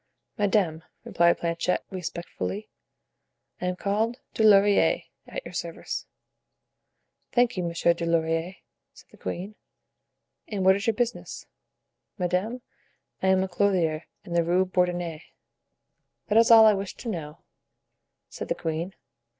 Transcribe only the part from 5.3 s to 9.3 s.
your service." "Thank you, Monsieur Dulaurier," said the